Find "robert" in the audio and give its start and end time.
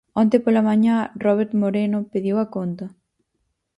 1.25-1.51